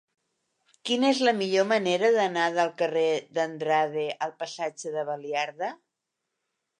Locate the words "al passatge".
4.27-4.95